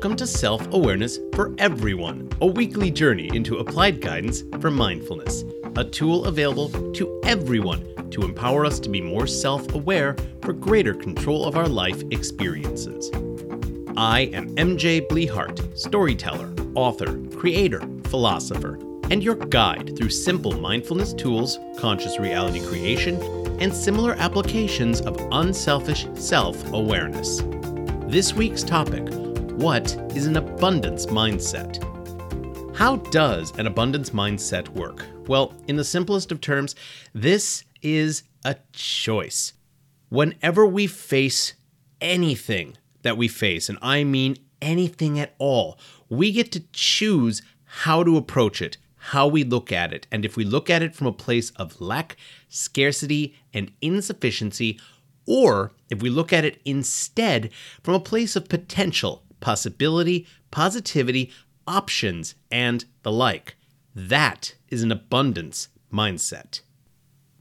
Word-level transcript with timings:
Welcome 0.00 0.16
to 0.16 0.26
Self 0.26 0.72
Awareness 0.72 1.18
for 1.34 1.54
Everyone, 1.58 2.26
a 2.40 2.46
weekly 2.46 2.90
journey 2.90 3.28
into 3.34 3.58
applied 3.58 4.00
guidance 4.00 4.44
for 4.58 4.70
mindfulness, 4.70 5.44
a 5.76 5.84
tool 5.84 6.24
available 6.24 6.90
to 6.92 7.20
everyone 7.26 8.08
to 8.10 8.22
empower 8.22 8.64
us 8.64 8.80
to 8.80 8.88
be 8.88 9.02
more 9.02 9.26
self 9.26 9.74
aware 9.74 10.16
for 10.40 10.54
greater 10.54 10.94
control 10.94 11.44
of 11.44 11.54
our 11.54 11.68
life 11.68 12.02
experiences. 12.12 13.10
I 13.94 14.30
am 14.32 14.56
MJ 14.56 15.06
Blehart, 15.06 15.76
storyteller, 15.76 16.50
author, 16.74 17.20
creator, 17.36 17.82
philosopher, 18.04 18.78
and 19.10 19.22
your 19.22 19.34
guide 19.34 19.98
through 19.98 20.08
simple 20.08 20.58
mindfulness 20.58 21.12
tools, 21.12 21.58
conscious 21.76 22.18
reality 22.18 22.60
creation, 22.60 23.20
and 23.60 23.70
similar 23.70 24.14
applications 24.14 25.02
of 25.02 25.20
unselfish 25.32 26.06
self 26.14 26.72
awareness. 26.72 27.42
This 28.06 28.32
week's 28.32 28.62
topic 28.62 29.06
What 29.60 29.94
is 30.16 30.24
an 30.24 30.38
abundance 30.38 31.04
mindset? 31.04 31.84
How 32.74 32.96
does 32.96 33.52
an 33.58 33.66
abundance 33.66 34.08
mindset 34.08 34.66
work? 34.70 35.04
Well, 35.26 35.52
in 35.68 35.76
the 35.76 35.84
simplest 35.84 36.32
of 36.32 36.40
terms, 36.40 36.74
this 37.12 37.64
is 37.82 38.22
a 38.42 38.56
choice. 38.72 39.52
Whenever 40.08 40.64
we 40.64 40.86
face 40.86 41.52
anything 42.00 42.78
that 43.02 43.18
we 43.18 43.28
face, 43.28 43.68
and 43.68 43.76
I 43.82 44.02
mean 44.02 44.38
anything 44.62 45.20
at 45.20 45.34
all, 45.36 45.78
we 46.08 46.32
get 46.32 46.50
to 46.52 46.64
choose 46.72 47.42
how 47.64 48.02
to 48.02 48.16
approach 48.16 48.62
it, 48.62 48.78
how 48.96 49.28
we 49.28 49.44
look 49.44 49.70
at 49.70 49.92
it. 49.92 50.06
And 50.10 50.24
if 50.24 50.38
we 50.38 50.44
look 50.44 50.70
at 50.70 50.82
it 50.82 50.94
from 50.94 51.06
a 51.06 51.12
place 51.12 51.50
of 51.56 51.78
lack, 51.82 52.16
scarcity, 52.48 53.34
and 53.52 53.72
insufficiency, 53.82 54.80
or 55.26 55.72
if 55.90 56.00
we 56.00 56.08
look 56.08 56.32
at 56.32 56.46
it 56.46 56.62
instead 56.64 57.50
from 57.82 57.92
a 57.92 58.00
place 58.00 58.36
of 58.36 58.48
potential, 58.48 59.22
possibility, 59.40 60.26
positivity, 60.50 61.30
options, 61.66 62.34
and 62.50 62.84
the 63.02 63.12
like, 63.12 63.56
that 63.94 64.54
is 64.68 64.82
an 64.82 64.92
abundance 64.92 65.68
mindset. 65.92 66.60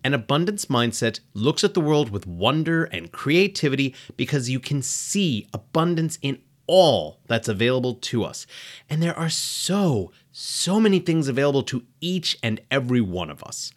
An 0.04 0.14
abundance 0.14 0.66
mindset 0.66 1.20
looks 1.34 1.64
at 1.64 1.74
the 1.74 1.82
world 1.82 2.10
with 2.10 2.26
wonder 2.26 2.86
and 2.86 3.12
creativity 3.12 3.94
because 4.16 4.50
you 4.50 4.60
can 4.60 4.82
see 4.82 5.48
abundance 5.54 6.18
in 6.22 6.42
all 6.68 7.20
that's 7.28 7.48
available 7.48 7.96
to 7.96 8.24
us. 8.24 8.46
And 8.90 9.02
there 9.02 9.18
are 9.18 9.30
so, 9.30 10.12
so 10.32 10.80
many 10.80 11.00
things 11.00 11.28
available 11.28 11.64
to 11.64 11.84
each 12.00 12.38
and 12.42 12.62
every 12.72 13.02
one 13.02 13.30
of 13.30 13.44
us. 13.44 13.74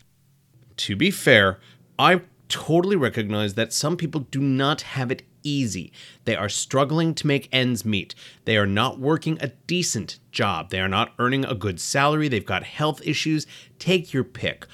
To 0.77 0.95
be 0.95 1.11
fair, 1.11 1.59
I 1.99 2.21
totally 2.49 2.97
recognize 2.97 3.55
that 3.55 3.73
some 3.73 3.97
people 3.97 4.21
do 4.31 4.41
not 4.41 4.83
have 4.83 5.11
it 5.11 5.23
easy. 5.43 5.93
They 6.25 6.37
are 6.37 6.49
struggling 6.49 7.15
to 7.15 7.27
make 7.27 7.49
ends 7.53 7.85
meet. 7.85 8.15
They 8.45 8.57
are 8.57 8.67
not 8.67 8.99
working 8.99 9.39
a 9.41 9.53
decent 9.67 10.19
job. 10.31 10.71
They 10.71 10.81
are 10.81 10.89
not 10.89 11.13
earning 11.19 11.45
a 11.45 11.55
good 11.55 11.81
salary. 11.81 12.29
They've 12.29 12.45
got 12.45 12.65
health 12.65 13.01
issues. 13.05 13.47
Take 13.79 14.13
your 14.13 14.25
pick. 14.25 14.67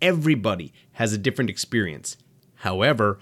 Everybody 0.00 0.72
has 0.92 1.12
a 1.12 1.18
different 1.18 1.50
experience. 1.50 2.16
However, 2.56 3.18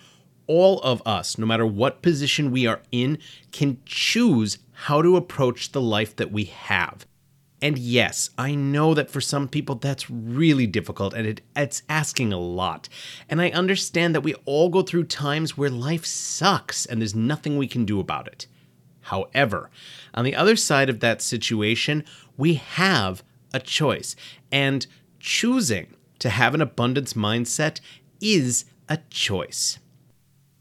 all 0.46 0.80
of 0.80 1.02
us, 1.06 1.38
no 1.38 1.46
matter 1.46 1.66
what 1.66 2.02
position 2.02 2.50
we 2.50 2.66
are 2.66 2.82
in, 2.90 3.18
can 3.52 3.78
choose 3.86 4.58
how 4.72 5.02
to 5.02 5.16
approach 5.16 5.72
the 5.72 5.80
life 5.80 6.16
that 6.16 6.32
we 6.32 6.44
have. 6.44 7.06
And 7.62 7.78
yes, 7.78 8.28
I 8.36 8.56
know 8.56 8.92
that 8.92 9.08
for 9.08 9.20
some 9.20 9.46
people 9.46 9.76
that's 9.76 10.10
really 10.10 10.66
difficult 10.66 11.14
and 11.14 11.26
it, 11.26 11.40
it's 11.54 11.84
asking 11.88 12.32
a 12.32 12.38
lot. 12.38 12.88
And 13.28 13.40
I 13.40 13.50
understand 13.50 14.14
that 14.14 14.22
we 14.22 14.34
all 14.44 14.68
go 14.68 14.82
through 14.82 15.04
times 15.04 15.56
where 15.56 15.70
life 15.70 16.04
sucks 16.04 16.84
and 16.84 17.00
there's 17.00 17.14
nothing 17.14 17.56
we 17.56 17.68
can 17.68 17.84
do 17.84 18.00
about 18.00 18.26
it. 18.26 18.48
However, 19.02 19.70
on 20.12 20.24
the 20.24 20.34
other 20.34 20.56
side 20.56 20.90
of 20.90 20.98
that 21.00 21.22
situation, 21.22 22.04
we 22.36 22.54
have 22.54 23.22
a 23.54 23.60
choice. 23.60 24.16
And 24.50 24.84
choosing 25.20 25.94
to 26.18 26.30
have 26.30 26.54
an 26.54 26.60
abundance 26.60 27.12
mindset 27.12 27.80
is 28.20 28.64
a 28.88 28.98
choice. 29.08 29.78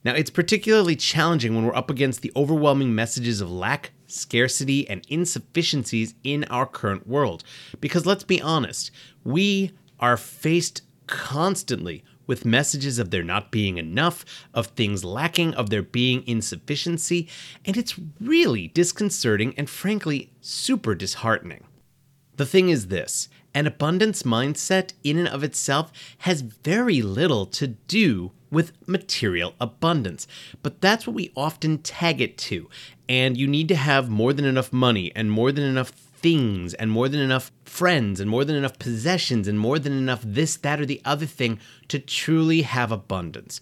Now, 0.03 0.13
it's 0.13 0.31
particularly 0.31 0.95
challenging 0.95 1.55
when 1.55 1.65
we're 1.65 1.75
up 1.75 1.89
against 1.89 2.21
the 2.21 2.31
overwhelming 2.35 2.93
messages 2.93 3.41
of 3.41 3.51
lack, 3.51 3.91
scarcity, 4.11 4.87
and 4.89 5.05
insufficiencies 5.09 6.15
in 6.23 6.43
our 6.45 6.65
current 6.65 7.07
world. 7.07 7.43
Because 7.79 8.05
let's 8.05 8.23
be 8.23 8.41
honest, 8.41 8.91
we 9.23 9.71
are 9.99 10.17
faced 10.17 10.81
constantly 11.07 12.03
with 12.27 12.45
messages 12.45 12.97
of 12.97 13.11
there 13.11 13.23
not 13.23 13.51
being 13.51 13.77
enough, 13.77 14.23
of 14.53 14.67
things 14.67 15.03
lacking, 15.03 15.53
of 15.55 15.69
there 15.69 15.83
being 15.83 16.25
insufficiency, 16.25 17.27
and 17.65 17.75
it's 17.75 17.99
really 18.19 18.69
disconcerting 18.69 19.53
and 19.57 19.69
frankly 19.69 20.31
super 20.39 20.95
disheartening. 20.95 21.65
The 22.37 22.45
thing 22.45 22.69
is 22.69 22.87
this 22.87 23.27
an 23.53 23.67
abundance 23.67 24.23
mindset, 24.23 24.93
in 25.03 25.17
and 25.17 25.27
of 25.27 25.43
itself, 25.43 25.91
has 26.19 26.41
very 26.41 27.01
little 27.01 27.45
to 27.47 27.67
do 27.67 28.31
with 28.51 28.73
material 28.87 29.55
abundance. 29.59 30.27
But 30.61 30.81
that's 30.81 31.07
what 31.07 31.15
we 31.15 31.31
often 31.35 31.79
tag 31.79 32.21
it 32.21 32.37
to. 32.39 32.69
And 33.09 33.37
you 33.37 33.47
need 33.47 33.67
to 33.69 33.75
have 33.75 34.09
more 34.09 34.33
than 34.33 34.45
enough 34.45 34.71
money 34.71 35.11
and 35.15 35.31
more 35.31 35.51
than 35.51 35.63
enough 35.63 35.89
things 35.89 36.73
and 36.75 36.91
more 36.91 37.09
than 37.09 37.19
enough 37.19 37.51
friends 37.65 38.19
and 38.19 38.29
more 38.29 38.45
than 38.45 38.55
enough 38.55 38.77
possessions 38.77 39.47
and 39.47 39.59
more 39.59 39.79
than 39.79 39.93
enough 39.93 40.21
this, 40.23 40.55
that, 40.57 40.79
or 40.79 40.85
the 40.85 41.01
other 41.03 41.25
thing 41.25 41.59
to 41.87 41.97
truly 41.97 42.61
have 42.61 42.91
abundance. 42.91 43.61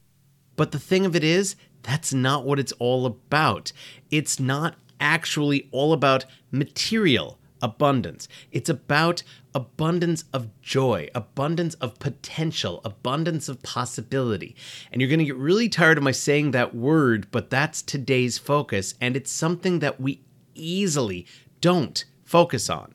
But 0.55 0.71
the 0.71 0.79
thing 0.79 1.05
of 1.05 1.15
it 1.15 1.23
is, 1.23 1.55
that's 1.83 2.13
not 2.13 2.45
what 2.45 2.59
it's 2.59 2.73
all 2.73 3.05
about. 3.05 3.71
It's 4.11 4.39
not 4.39 4.75
actually 4.99 5.69
all 5.71 5.93
about 5.93 6.25
material 6.51 7.39
abundance. 7.61 8.27
It's 8.51 8.69
about 8.69 9.23
abundance 9.53 10.25
of 10.33 10.49
joy, 10.61 11.09
abundance 11.15 11.75
of 11.75 11.99
potential, 11.99 12.81
abundance 12.85 13.49
of 13.49 13.63
possibility. 13.63 14.55
And 14.91 15.01
you're 15.01 15.09
going 15.09 15.19
to 15.19 15.25
get 15.25 15.35
really 15.35 15.69
tired 15.69 15.97
of 15.97 16.03
my 16.03 16.11
saying 16.11 16.51
that 16.51 16.75
word, 16.75 17.27
but 17.31 17.49
that's 17.49 17.81
today's 17.81 18.37
focus. 18.37 18.95
And 19.01 19.15
it's 19.15 19.31
something 19.31 19.79
that 19.79 19.99
we 19.99 20.21
easily 20.55 21.25
don't 21.61 22.05
focus 22.23 22.69
on. 22.69 22.93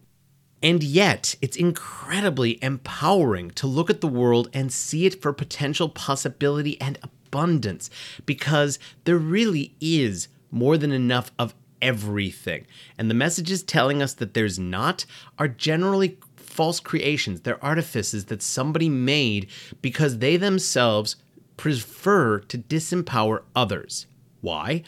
And 0.63 0.83
yet, 0.83 1.35
it's 1.43 1.59
incredibly 1.59 2.63
empowering 2.63 3.51
to 3.51 3.67
look 3.67 3.91
at 3.91 4.01
the 4.01 4.09
world 4.09 4.49
and 4.55 4.73
see 4.73 5.05
it 5.05 5.21
for 5.21 5.33
potential 5.35 5.91
possibility 5.91 6.81
and 6.81 6.99
abundance 7.03 7.91
because 8.25 8.79
there 9.05 9.19
really 9.19 9.75
is 9.81 10.29
more 10.51 10.79
than 10.79 10.93
enough 10.93 11.33
of 11.39 11.55
everything. 11.85 12.67
And 12.99 13.09
the 13.09 13.15
messages 13.15 13.63
telling 13.63 14.03
us 14.03 14.15
that 14.15 14.35
there's 14.35 14.59
not 14.59 15.05
are 15.39 15.47
generally 15.47 16.19
false 16.35 16.81
creations. 16.81 17.43
They're 17.43 17.63
artifices 17.65 18.25
that 18.27 18.43
somebody 18.43 18.89
made 18.89 19.49
because 19.83 20.19
they 20.19 20.37
themselves 20.37 21.17
prefer 21.57 22.41
to 22.41 22.59
disempower 22.59 23.43
others. 23.55 24.07
Why? 24.41 24.83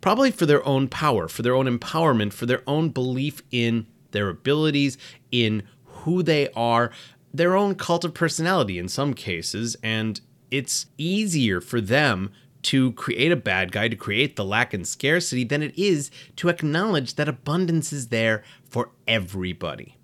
Probably 0.00 0.30
for 0.30 0.46
their 0.46 0.66
own 0.66 0.88
power, 0.88 1.28
for 1.28 1.42
their 1.42 1.54
own 1.54 1.66
empowerment, 1.66 2.32
for 2.32 2.46
their 2.46 2.62
own 2.66 2.90
belief 2.90 3.42
in 3.50 3.86
their 4.12 4.28
abilities, 4.28 4.96
in 5.32 5.64
who 5.84 6.22
they 6.22 6.48
are, 6.50 6.92
their 7.34 7.56
own 7.56 7.74
cult 7.74 8.04
of 8.04 8.14
personality 8.14 8.78
in 8.78 8.88
some 8.88 9.12
cases, 9.12 9.76
and 9.82 10.20
it's 10.50 10.86
easier 10.96 11.60
for 11.60 11.80
them 11.80 12.30
to 12.66 12.92
create 12.92 13.30
a 13.30 13.36
bad 13.36 13.70
guy, 13.70 13.86
to 13.86 13.94
create 13.96 14.34
the 14.34 14.44
lack 14.44 14.74
and 14.74 14.86
scarcity, 14.86 15.44
than 15.44 15.62
it 15.62 15.76
is 15.78 16.10
to 16.34 16.48
acknowledge 16.48 17.14
that 17.14 17.28
abundance 17.28 17.92
is 17.92 18.08
there 18.08 18.42
for 18.68 18.90
everybody. 19.06 19.96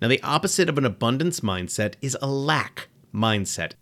Now, 0.00 0.08
the 0.08 0.22
opposite 0.22 0.68
of 0.68 0.76
an 0.76 0.84
abundance 0.84 1.40
mindset 1.40 1.94
is 2.00 2.16
a 2.20 2.26
lack 2.26 2.88
mindset. 3.14 3.72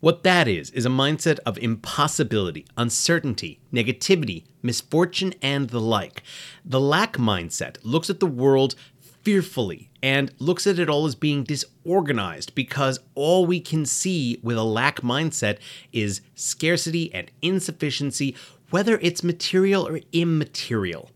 What 0.00 0.22
that 0.24 0.48
is, 0.48 0.70
is 0.70 0.84
a 0.84 0.90
mindset 0.90 1.38
of 1.46 1.58
impossibility, 1.58 2.66
uncertainty, 2.76 3.60
negativity, 3.72 4.44
misfortune, 4.62 5.34
and 5.40 5.68
the 5.68 5.80
like. 5.80 6.22
The 6.64 6.80
lack 6.80 7.18
mindset 7.18 7.76
looks 7.82 8.10
at 8.10 8.18
the 8.18 8.26
world 8.26 8.74
fearfully 9.22 9.90
and 10.02 10.32
looks 10.38 10.66
at 10.66 10.78
it 10.78 10.88
all 10.88 11.06
as 11.06 11.14
being 11.14 11.44
disorganized 11.44 12.54
because 12.54 13.00
all 13.14 13.46
we 13.46 13.60
can 13.60 13.86
see 13.86 14.38
with 14.42 14.56
a 14.56 14.64
lack 14.64 15.00
mindset 15.00 15.58
is 15.92 16.20
scarcity 16.34 17.12
and 17.14 17.30
insufficiency, 17.40 18.34
whether 18.70 18.98
it's 18.98 19.22
material 19.22 19.86
or 19.86 20.00
immaterial. 20.12 21.10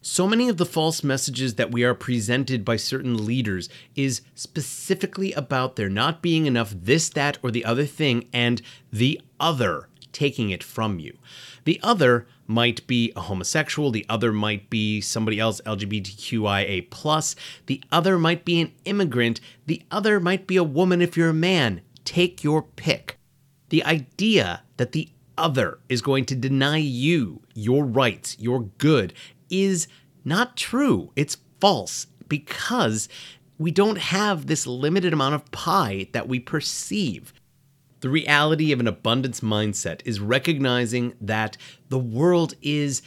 So 0.00 0.28
many 0.28 0.48
of 0.48 0.58
the 0.58 0.66
false 0.66 1.02
messages 1.02 1.54
that 1.54 1.72
we 1.72 1.84
are 1.84 1.94
presented 1.94 2.64
by 2.64 2.76
certain 2.76 3.26
leaders 3.26 3.68
is 3.94 4.22
specifically 4.34 5.32
about 5.32 5.76
there 5.76 5.88
not 5.88 6.22
being 6.22 6.46
enough 6.46 6.72
this, 6.74 7.08
that, 7.10 7.38
or 7.42 7.50
the 7.50 7.64
other 7.64 7.84
thing, 7.84 8.28
and 8.32 8.62
the 8.92 9.20
other 9.40 9.88
taking 10.12 10.50
it 10.50 10.62
from 10.62 10.98
you. 10.98 11.18
The 11.68 11.80
other 11.82 12.26
might 12.46 12.86
be 12.86 13.12
a 13.14 13.20
homosexual, 13.20 13.90
the 13.90 14.06
other 14.08 14.32
might 14.32 14.70
be 14.70 15.02
somebody 15.02 15.38
else 15.38 15.60
LGBTQIA+, 15.66 16.88
plus. 16.88 17.36
the 17.66 17.84
other 17.92 18.18
might 18.18 18.46
be 18.46 18.62
an 18.62 18.72
immigrant, 18.86 19.38
the 19.66 19.82
other 19.90 20.18
might 20.18 20.46
be 20.46 20.56
a 20.56 20.64
woman 20.64 21.02
if 21.02 21.14
you're 21.14 21.28
a 21.28 21.34
man. 21.34 21.82
Take 22.06 22.42
your 22.42 22.62
pick. 22.62 23.18
The 23.68 23.84
idea 23.84 24.62
that 24.78 24.92
the 24.92 25.10
other 25.36 25.78
is 25.90 26.00
going 26.00 26.24
to 26.24 26.34
deny 26.34 26.78
you 26.78 27.42
your 27.52 27.84
rights, 27.84 28.34
your 28.40 28.62
good, 28.78 29.12
is 29.50 29.88
Not 30.24 30.56
true. 30.56 31.12
It's 31.16 31.36
false 31.60 32.06
because 32.30 33.10
we 33.58 33.72
don't 33.72 33.98
have 33.98 34.46
this 34.46 34.66
limited 34.66 35.12
amount 35.12 35.34
of 35.34 35.50
pie 35.50 36.08
that 36.12 36.28
we 36.28 36.40
perceive. 36.40 37.34
The 38.00 38.08
reality 38.08 38.72
of 38.72 38.80
an 38.80 38.86
abundance 38.86 39.40
mindset 39.40 40.02
is 40.04 40.20
recognizing 40.20 41.14
that 41.20 41.56
the 41.88 41.98
world 41.98 42.54
is 42.62 43.02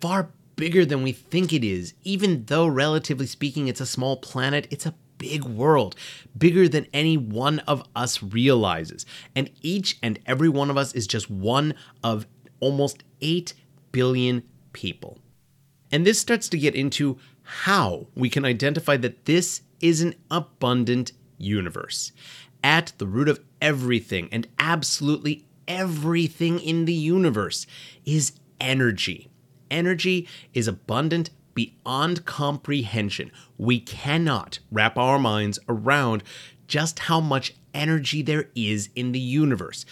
far 0.00 0.30
bigger 0.56 0.84
than 0.84 1.02
we 1.02 1.12
think 1.12 1.52
it 1.52 1.64
is. 1.64 1.94
Even 2.04 2.44
though, 2.46 2.66
relatively 2.66 3.26
speaking, 3.26 3.68
it's 3.68 3.80
a 3.80 3.86
small 3.86 4.16
planet, 4.16 4.66
it's 4.70 4.86
a 4.86 4.94
big 5.18 5.44
world, 5.44 5.94
bigger 6.36 6.68
than 6.68 6.86
any 6.92 7.16
one 7.16 7.58
of 7.60 7.86
us 7.94 8.22
realizes. 8.22 9.06
And 9.34 9.50
each 9.62 9.98
and 10.02 10.18
every 10.26 10.48
one 10.48 10.70
of 10.70 10.76
us 10.76 10.94
is 10.94 11.06
just 11.06 11.30
one 11.30 11.74
of 12.02 12.26
almost 12.60 13.04
8 13.20 13.54
billion 13.92 14.42
people. 14.72 15.18
And 15.92 16.06
this 16.06 16.18
starts 16.18 16.48
to 16.48 16.58
get 16.58 16.74
into 16.74 17.18
how 17.42 18.06
we 18.14 18.28
can 18.28 18.44
identify 18.44 18.96
that 18.98 19.26
this 19.26 19.62
is 19.80 20.00
an 20.00 20.14
abundant 20.30 21.12
universe. 21.38 22.12
At 22.62 22.92
the 22.98 23.06
root 23.06 23.28
of 23.28 23.40
everything 23.64 24.28
and 24.30 24.46
absolutely 24.58 25.46
everything 25.66 26.60
in 26.60 26.84
the 26.84 26.92
universe 26.92 27.66
is 28.04 28.32
energy. 28.60 29.30
Energy 29.70 30.28
is 30.52 30.68
abundant 30.68 31.30
beyond 31.54 32.26
comprehension. 32.26 33.32
We 33.56 33.80
cannot 33.80 34.58
wrap 34.70 34.98
our 34.98 35.18
minds 35.18 35.58
around 35.66 36.22
just 36.68 36.98
how 36.98 37.20
much 37.20 37.54
energy 37.72 38.20
there 38.20 38.50
is 38.54 38.90
in 38.94 39.12
the 39.12 39.18
universe. 39.18 39.86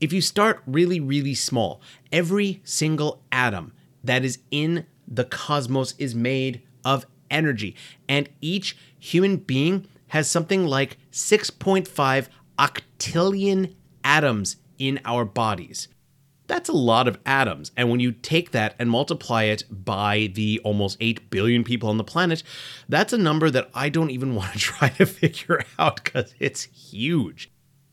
If 0.00 0.10
you 0.10 0.22
start 0.22 0.62
really, 0.66 0.98
really 0.98 1.34
small, 1.34 1.82
every 2.10 2.62
single 2.64 3.22
atom 3.30 3.74
that 4.02 4.24
is 4.24 4.38
in 4.50 4.86
the 5.06 5.24
cosmos 5.24 5.94
is 5.98 6.14
made 6.14 6.62
of 6.82 7.04
energy, 7.30 7.76
and 8.08 8.30
each 8.40 8.74
human 8.98 9.36
being 9.36 9.86
has 10.08 10.30
something 10.30 10.64
like 10.66 10.96
6.5 11.12 12.28
octillion 12.98 13.74
atoms 14.04 14.56
in 14.78 15.00
our 15.04 15.24
bodies. 15.24 15.88
That's 16.46 16.68
a 16.68 16.74
lot 16.74 17.06
of 17.06 17.18
atoms. 17.26 17.72
And 17.76 17.90
when 17.90 18.00
you 18.00 18.12
take 18.12 18.52
that 18.52 18.74
and 18.78 18.88
multiply 18.88 19.44
it 19.44 19.64
by 19.70 20.30
the 20.34 20.60
almost 20.64 20.96
8 21.00 21.30
billion 21.30 21.62
people 21.62 21.90
on 21.90 21.98
the 21.98 22.04
planet, 22.04 22.42
that's 22.88 23.12
a 23.12 23.18
number 23.18 23.50
that 23.50 23.68
I 23.74 23.90
don't 23.90 24.10
even 24.10 24.34
want 24.34 24.52
to 24.52 24.58
try 24.58 24.88
to 24.90 25.06
figure 25.06 25.62
out 25.78 26.02
because 26.02 26.34
it's 26.38 26.64
huge. 26.64 27.50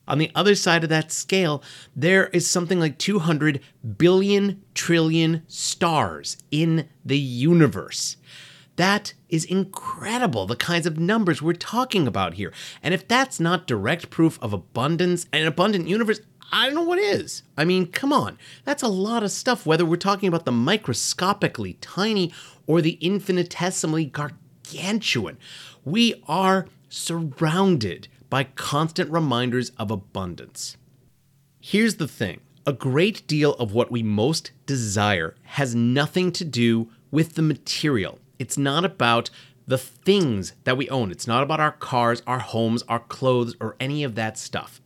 On 0.07 0.19
the 0.19 0.31
other 0.35 0.53
side 0.53 0.83
of 0.83 0.89
that 0.89 1.11
scale, 1.11 1.63
there 1.95 2.27
is 2.27 2.49
something 2.49 2.79
like 2.79 2.99
200 2.99 3.59
billion 3.97 4.61
trillion 4.75 5.41
stars 5.47 6.37
in 6.51 6.87
the 7.03 7.17
universe. 7.17 8.17
That 8.75 9.13
is 9.29 9.45
incredible, 9.45 10.45
the 10.47 10.55
kinds 10.55 10.85
of 10.85 10.99
numbers 10.99 11.41
we're 11.41 11.53
talking 11.53 12.07
about 12.07 12.33
here. 12.33 12.51
And 12.83 12.93
if 12.93 13.07
that's 13.07 13.39
not 13.39 13.67
direct 13.67 14.09
proof 14.09 14.37
of 14.41 14.51
abundance 14.51 15.27
and 15.31 15.43
an 15.43 15.47
abundant 15.47 15.87
universe, 15.87 16.19
I 16.51 16.65
don't 16.65 16.75
know 16.75 16.83
what 16.83 16.99
is. 16.99 17.43
I 17.57 17.65
mean, 17.65 17.87
come 17.87 18.13
on. 18.13 18.37
That's 18.65 18.83
a 18.83 18.87
lot 18.87 19.23
of 19.23 19.31
stuff, 19.31 19.65
whether 19.65 19.85
we're 19.85 19.95
talking 19.95 20.27
about 20.27 20.45
the 20.45 20.51
microscopically 20.51 21.73
tiny 21.81 22.33
or 22.67 22.81
the 22.81 22.97
infinitesimally 23.01 24.05
gargantuan. 24.05 25.37
We 25.83 26.21
are 26.27 26.67
surrounded 26.89 28.07
by 28.29 28.43
constant 28.43 29.09
reminders 29.11 29.71
of 29.71 29.91
abundance. 29.91 30.77
Here's 31.59 31.95
the 31.95 32.07
thing 32.07 32.41
a 32.67 32.73
great 32.73 33.27
deal 33.27 33.53
of 33.53 33.73
what 33.73 33.91
we 33.91 34.01
most 34.03 34.51
desire 34.65 35.35
has 35.43 35.75
nothing 35.75 36.31
to 36.33 36.43
do 36.43 36.89
with 37.11 37.35
the 37.35 37.41
material. 37.41 38.19
It's 38.39 38.57
not 38.57 38.85
about 38.85 39.29
the 39.67 39.77
things 39.77 40.53
that 40.63 40.77
we 40.77 40.89
own. 40.89 41.11
It's 41.11 41.27
not 41.27 41.43
about 41.43 41.59
our 41.59 41.71
cars, 41.71 42.21
our 42.27 42.39
homes, 42.39 42.83
our 42.87 42.99
clothes, 42.99 43.55
or 43.59 43.75
any 43.79 44.03
of 44.03 44.15
that 44.15 44.37
stuff. 44.37 44.81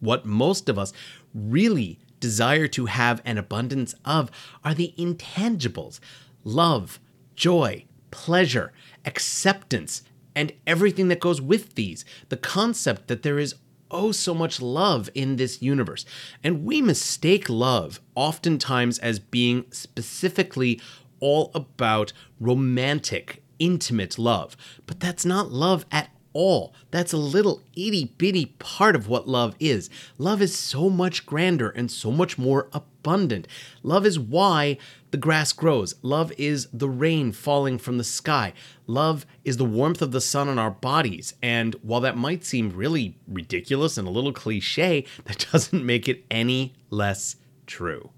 What 0.00 0.26
most 0.26 0.68
of 0.68 0.78
us 0.78 0.92
really 1.34 1.98
desire 2.20 2.66
to 2.68 2.86
have 2.86 3.22
an 3.24 3.38
abundance 3.38 3.94
of 4.04 4.30
are 4.64 4.74
the 4.74 4.94
intangibles 4.98 6.00
love, 6.44 6.98
joy, 7.34 7.84
pleasure, 8.10 8.72
acceptance, 9.04 10.02
and 10.34 10.52
everything 10.66 11.08
that 11.08 11.20
goes 11.20 11.40
with 11.40 11.74
these. 11.74 12.04
The 12.28 12.36
concept 12.36 13.08
that 13.08 13.22
there 13.22 13.38
is 13.38 13.54
oh 13.90 14.12
so 14.12 14.34
much 14.34 14.60
love 14.60 15.08
in 15.14 15.36
this 15.36 15.62
universe. 15.62 16.04
And 16.44 16.64
we 16.64 16.82
mistake 16.82 17.48
love 17.48 18.00
oftentimes 18.14 18.98
as 18.98 19.18
being 19.18 19.64
specifically 19.70 20.80
all 21.20 21.50
about 21.54 22.12
romantic, 22.40 23.42
intimate 23.58 24.18
love. 24.18 24.56
But 24.86 25.00
that's 25.00 25.24
not 25.24 25.50
love 25.52 25.84
at 25.90 26.10
all. 26.32 26.72
That's 26.90 27.12
a 27.12 27.18
little 27.18 27.62
itty 27.74 28.14
bitty 28.16 28.46
part 28.58 28.94
of 28.94 29.08
what 29.08 29.28
love 29.28 29.54
is. 29.58 29.90
Love 30.18 30.40
is 30.40 30.56
so 30.56 30.88
much 30.88 31.26
grander 31.26 31.70
and 31.70 31.90
so 31.90 32.10
much 32.10 32.38
more 32.38 32.68
abundant. 32.72 33.48
Love 33.82 34.06
is 34.06 34.18
why 34.18 34.78
the 35.10 35.16
grass 35.16 35.52
grows. 35.52 35.94
Love 36.02 36.32
is 36.38 36.68
the 36.72 36.88
rain 36.88 37.32
falling 37.32 37.78
from 37.78 37.98
the 37.98 38.04
sky. 38.04 38.52
Love 38.86 39.26
is 39.44 39.56
the 39.56 39.64
warmth 39.64 40.02
of 40.02 40.12
the 40.12 40.20
sun 40.20 40.48
on 40.48 40.58
our 40.58 40.70
bodies. 40.70 41.34
And 41.42 41.74
while 41.82 42.00
that 42.02 42.16
might 42.16 42.44
seem 42.44 42.70
really 42.70 43.16
ridiculous 43.26 43.96
and 43.96 44.06
a 44.06 44.10
little 44.12 44.32
cliche, 44.32 45.06
that 45.24 45.46
doesn't 45.52 45.84
make 45.84 46.08
it 46.08 46.24
any 46.30 46.74
less 46.90 47.36
true. 47.66 48.10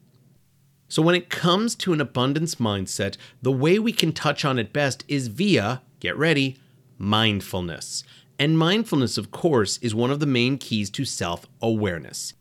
So, 0.91 1.03
when 1.03 1.15
it 1.15 1.31
comes 1.31 1.77
to 1.77 1.93
an 1.93 2.01
abundance 2.01 2.57
mindset, 2.57 3.17
the 3.41 3.53
way 3.53 3.79
we 3.79 3.93
can 3.93 4.13
touch 4.13 4.45
on 4.45 4.59
it 4.59 4.73
best 4.73 5.05
is 5.07 5.29
via, 5.29 5.83
get 6.01 6.17
ready, 6.17 6.59
mindfulness. 6.99 8.03
And 8.41 8.59
mindfulness, 8.59 9.17
of 9.17 9.31
course, 9.31 9.79
is 9.79 9.95
one 9.95 10.11
of 10.11 10.19
the 10.19 10.27
main 10.27 10.59
keys 10.59 10.91
to 10.91 11.05
self 11.05 11.47
awareness. 11.63 12.35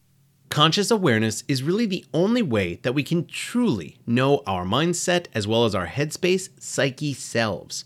Conscious 0.50 0.90
awareness 0.90 1.44
is 1.48 1.62
really 1.62 1.86
the 1.86 2.04
only 2.12 2.42
way 2.42 2.80
that 2.82 2.96
we 2.96 3.04
can 3.04 3.28
truly 3.28 4.00
know 4.08 4.42
our 4.48 4.66
mindset 4.66 5.28
as 5.36 5.48
well 5.48 5.66
as 5.66 5.76
our 5.76 5.86
headspace, 5.86 6.50
psyche 6.60 7.14
selves. 7.14 7.86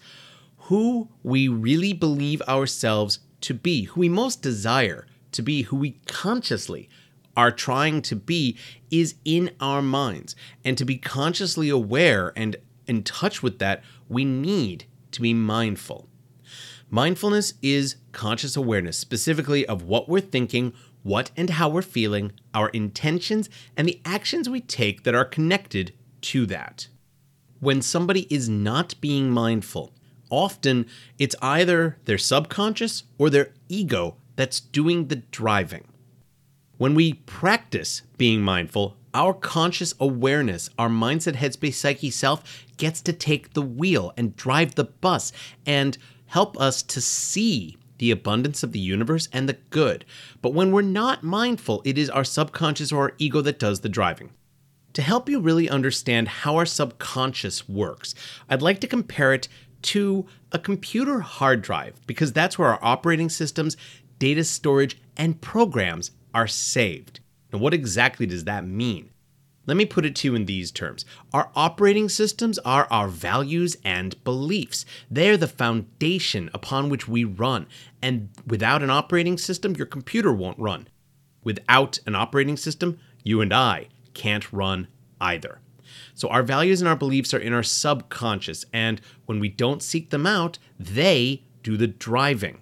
Who 0.69 1.09
we 1.23 1.49
really 1.49 1.91
believe 1.91 2.41
ourselves 2.43 3.19
to 3.41 3.53
be, 3.53 3.83
who 3.83 3.99
we 3.99 4.07
most 4.07 4.41
desire 4.41 5.07
to 5.33 5.41
be, 5.41 5.63
who 5.63 5.75
we 5.75 5.99
consciously 6.07 6.87
are 7.35 7.51
trying 7.51 8.01
to 8.03 8.15
be 8.15 8.57
is 8.91 9.15
in 9.25 9.51
our 9.59 9.81
minds. 9.81 10.35
And 10.63 10.77
to 10.77 10.85
be 10.85 10.97
consciously 10.97 11.69
aware 11.69 12.33
and 12.35 12.55
in 12.87 13.03
touch 13.03 13.41
with 13.41 13.59
that, 13.59 13.83
we 14.09 14.25
need 14.25 14.85
to 15.11 15.21
be 15.21 15.33
mindful. 15.33 16.09
Mindfulness 16.89 17.55
is 17.61 17.95
conscious 18.11 18.55
awareness, 18.55 18.97
specifically 18.97 19.65
of 19.65 19.83
what 19.83 20.07
we're 20.07 20.19
thinking, 20.19 20.73
what 21.01 21.31
and 21.35 21.51
how 21.51 21.67
we're 21.69 21.81
feeling, 21.81 22.31
our 22.53 22.69
intentions, 22.69 23.49
and 23.75 23.87
the 23.87 23.99
actions 24.05 24.47
we 24.47 24.61
take 24.61 25.03
that 25.03 25.15
are 25.15 25.25
connected 25.25 25.93
to 26.21 26.45
that. 26.45 26.87
When 27.59 27.81
somebody 27.81 28.27
is 28.33 28.47
not 28.47 28.99
being 29.01 29.31
mindful, 29.31 29.93
often 30.29 30.85
it's 31.17 31.35
either 31.41 31.97
their 32.05 32.17
subconscious 32.17 33.03
or 33.17 33.29
their 33.29 33.53
ego 33.69 34.17
that's 34.35 34.59
doing 34.59 35.07
the 35.07 35.17
driving. 35.17 35.85
When 36.83 36.95
we 36.95 37.13
practice 37.13 38.01
being 38.17 38.41
mindful, 38.41 38.97
our 39.13 39.33
conscious 39.33 39.93
awareness, 40.01 40.69
our 40.77 40.89
mindset, 40.89 41.35
headspace, 41.35 41.75
psyche, 41.75 42.09
self 42.11 42.65
gets 42.75 43.01
to 43.03 43.13
take 43.13 43.53
the 43.53 43.61
wheel 43.61 44.11
and 44.17 44.35
drive 44.35 44.75
the 44.75 44.83
bus 44.83 45.31
and 45.65 45.97
help 46.25 46.59
us 46.59 46.81
to 46.81 46.99
see 46.99 47.77
the 47.99 48.11
abundance 48.11 48.63
of 48.63 48.73
the 48.73 48.81
universe 48.81 49.29
and 49.31 49.47
the 49.47 49.57
good. 49.69 50.03
But 50.41 50.53
when 50.53 50.73
we're 50.73 50.81
not 50.81 51.23
mindful, 51.23 51.81
it 51.85 51.97
is 51.97 52.09
our 52.09 52.25
subconscious 52.25 52.91
or 52.91 53.03
our 53.03 53.13
ego 53.17 53.39
that 53.39 53.59
does 53.59 53.79
the 53.79 53.87
driving. 53.87 54.31
To 54.91 55.01
help 55.01 55.29
you 55.29 55.39
really 55.39 55.69
understand 55.69 56.27
how 56.27 56.57
our 56.57 56.65
subconscious 56.65 57.69
works, 57.69 58.13
I'd 58.49 58.61
like 58.61 58.81
to 58.81 58.87
compare 58.87 59.33
it 59.33 59.47
to 59.83 60.25
a 60.51 60.59
computer 60.59 61.21
hard 61.21 61.61
drive 61.61 62.05
because 62.07 62.33
that's 62.33 62.59
where 62.59 62.67
our 62.67 62.79
operating 62.81 63.29
systems, 63.29 63.77
data 64.19 64.43
storage, 64.43 64.99
and 65.15 65.39
programs 65.39 66.11
are 66.33 66.47
saved. 66.47 67.19
Now, 67.51 67.59
what 67.59 67.73
exactly 67.73 68.25
does 68.25 68.45
that 68.45 68.65
mean? 68.65 69.09
Let 69.65 69.77
me 69.77 69.85
put 69.85 70.05
it 70.05 70.15
to 70.17 70.27
you 70.27 70.35
in 70.35 70.45
these 70.45 70.71
terms. 70.71 71.05
Our 71.31 71.49
operating 71.55 72.09
systems 72.09 72.59
are 72.59 72.87
our 72.91 73.07
values 73.07 73.77
and 73.85 74.21
beliefs. 74.25 74.85
They're 75.09 75.37
the 75.37 75.47
foundation 75.47 76.49
upon 76.53 76.89
which 76.89 77.07
we 77.07 77.23
run. 77.23 77.67
And 78.01 78.29
without 78.45 78.83
an 78.83 78.89
operating 78.89 79.37
system, 79.37 79.75
your 79.75 79.85
computer 79.85 80.33
won't 80.33 80.59
run. 80.59 80.89
Without 81.45 81.99
an 82.05 82.15
operating 82.15 82.57
system, 82.57 82.99
you 83.23 83.39
and 83.39 83.53
I 83.53 83.87
can't 84.13 84.51
run 84.51 84.87
either. 85.21 85.59
So 86.13 86.27
our 86.27 86.43
values 86.43 86.81
and 86.81 86.87
our 86.87 86.95
beliefs 86.95 87.33
are 87.33 87.39
in 87.39 87.53
our 87.53 87.63
subconscious. 87.63 88.65
And 88.73 88.99
when 89.25 89.39
we 89.39 89.47
don't 89.47 89.81
seek 89.81 90.09
them 90.09 90.27
out, 90.27 90.59
they 90.77 91.43
do 91.61 91.77
the 91.77 91.87
driving. 91.87 92.59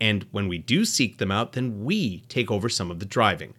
And 0.00 0.26
when 0.30 0.48
we 0.48 0.58
do 0.58 0.84
seek 0.84 1.18
them 1.18 1.30
out, 1.30 1.52
then 1.52 1.84
we 1.84 2.20
take 2.28 2.50
over 2.50 2.68
some 2.68 2.90
of 2.90 2.98
the 2.98 3.04
driving. 3.04 3.54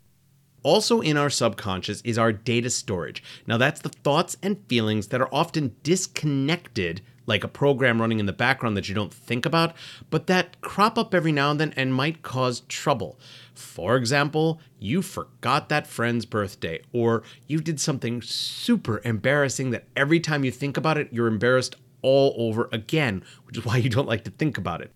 Also, 0.64 1.00
in 1.00 1.16
our 1.16 1.30
subconscious 1.30 2.02
is 2.02 2.18
our 2.18 2.34
data 2.34 2.72
storage. 2.72 3.22
Now, 3.46 3.58
that's 3.58 3.82
the 3.82 3.90
thoughts 3.90 4.36
and 4.42 4.58
feelings 4.68 5.10
that 5.10 5.22
are 5.22 5.30
often 5.32 5.76
disconnected 5.84 7.02
like 7.28 7.44
a 7.44 7.48
program 7.48 8.02
running 8.02 8.20
in 8.20 8.26
the 8.26 8.34
background 8.34 8.76
that 8.76 8.90
you 8.90 8.96
don't 8.96 9.14
think 9.14 9.46
about, 9.46 9.76
but 10.10 10.26
that 10.26 10.60
crop 10.62 10.98
up 10.98 11.14
every 11.14 11.32
now 11.32 11.52
and 11.52 11.60
then 11.60 11.72
and 11.76 11.94
might 11.94 12.24
cause 12.24 12.62
trouble. 12.62 13.20
For 13.54 13.96
example, 13.96 14.60
you 14.80 15.04
forgot 15.04 15.70
that 15.70 15.86
friend's 15.86 16.26
birthday, 16.26 16.82
or 16.94 17.22
you 17.48 17.60
did 17.60 17.80
something 17.80 18.24
super 18.24 19.02
embarrassing 19.04 19.70
that 19.70 19.86
every 19.96 20.20
time 20.20 20.44
you 20.44 20.52
think 20.52 20.78
about 20.78 20.98
it, 20.98 21.10
you're 21.12 21.28
embarrassed 21.28 21.76
all 22.02 22.34
over 22.38 22.70
again, 22.72 23.24
which 23.46 23.58
is 23.58 23.66
why 23.66 23.78
you 23.78 23.90
don't 23.90 24.08
like 24.08 24.24
to 24.24 24.32
think 24.32 24.58
about 24.58 24.82
it. 24.82 24.92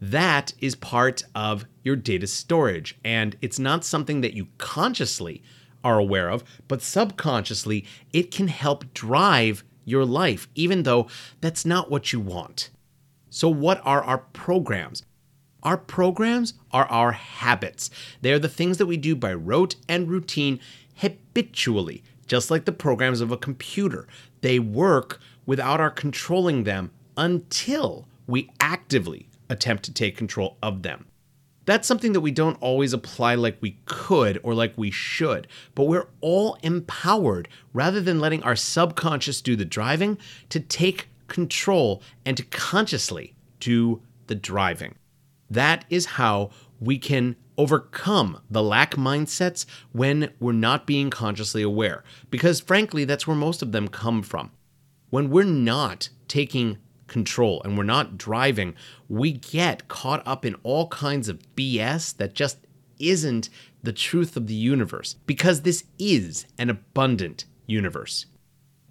That 0.00 0.54
is 0.58 0.74
part 0.74 1.24
of 1.34 1.66
your 1.82 1.96
data 1.96 2.26
storage, 2.26 2.98
and 3.04 3.36
it's 3.42 3.58
not 3.58 3.84
something 3.84 4.22
that 4.22 4.34
you 4.34 4.48
consciously 4.56 5.42
are 5.84 5.98
aware 5.98 6.30
of, 6.30 6.42
but 6.68 6.82
subconsciously, 6.82 7.84
it 8.12 8.30
can 8.30 8.48
help 8.48 8.92
drive 8.94 9.62
your 9.84 10.04
life, 10.04 10.48
even 10.54 10.84
though 10.84 11.08
that's 11.40 11.66
not 11.66 11.90
what 11.90 12.12
you 12.12 12.20
want. 12.20 12.70
So, 13.28 13.48
what 13.48 13.80
are 13.84 14.02
our 14.02 14.18
programs? 14.18 15.02
Our 15.62 15.76
programs 15.76 16.54
are 16.72 16.86
our 16.86 17.12
habits. 17.12 17.90
They 18.22 18.32
are 18.32 18.38
the 18.38 18.48
things 18.48 18.78
that 18.78 18.86
we 18.86 18.96
do 18.96 19.14
by 19.14 19.34
rote 19.34 19.76
and 19.88 20.08
routine 20.08 20.60
habitually, 20.96 22.02
just 22.26 22.50
like 22.50 22.64
the 22.64 22.72
programs 22.72 23.20
of 23.20 23.30
a 23.30 23.36
computer. 23.36 24.06
They 24.40 24.58
work 24.58 25.20
without 25.44 25.80
our 25.80 25.90
controlling 25.90 26.64
them 26.64 26.90
until 27.16 28.08
we 28.26 28.50
actively 28.60 29.29
attempt 29.50 29.84
to 29.84 29.92
take 29.92 30.16
control 30.16 30.56
of 30.62 30.82
them. 30.82 31.06
That's 31.66 31.86
something 31.86 32.14
that 32.14 32.22
we 32.22 32.30
don't 32.30 32.60
always 32.60 32.92
apply 32.92 33.34
like 33.34 33.58
we 33.60 33.78
could 33.84 34.40
or 34.42 34.54
like 34.54 34.72
we 34.76 34.90
should, 34.90 35.46
but 35.74 35.84
we're 35.84 36.08
all 36.20 36.56
empowered 36.62 37.48
rather 37.72 38.00
than 38.00 38.18
letting 38.18 38.42
our 38.42 38.56
subconscious 38.56 39.42
do 39.42 39.56
the 39.56 39.64
driving 39.64 40.18
to 40.48 40.58
take 40.58 41.08
control 41.28 42.02
and 42.24 42.36
to 42.36 42.42
consciously 42.44 43.34
do 43.60 44.00
the 44.26 44.34
driving. 44.34 44.94
That 45.50 45.84
is 45.90 46.06
how 46.06 46.50
we 46.80 46.98
can 46.98 47.36
overcome 47.58 48.40
the 48.50 48.62
lack 48.62 48.94
mindsets 48.94 49.66
when 49.92 50.32
we're 50.40 50.52
not 50.52 50.86
being 50.86 51.10
consciously 51.10 51.62
aware, 51.62 52.02
because 52.30 52.58
frankly, 52.58 53.04
that's 53.04 53.26
where 53.26 53.36
most 53.36 53.60
of 53.60 53.72
them 53.72 53.86
come 53.86 54.22
from. 54.22 54.50
When 55.10 55.28
we're 55.28 55.44
not 55.44 56.08
taking 56.26 56.78
control 57.10 57.60
and 57.62 57.76
we're 57.76 57.84
not 57.84 58.16
driving, 58.16 58.74
we 59.08 59.32
get 59.32 59.88
caught 59.88 60.22
up 60.26 60.46
in 60.46 60.54
all 60.62 60.88
kinds 60.88 61.28
of 61.28 61.42
BS 61.54 62.16
that 62.16 62.34
just 62.34 62.66
isn't 62.98 63.50
the 63.82 63.92
truth 63.92 64.36
of 64.36 64.46
the 64.46 64.54
universe 64.54 65.16
because 65.26 65.60
this 65.60 65.84
is 65.98 66.46
an 66.56 66.70
abundant 66.70 67.44
universe. 67.66 68.24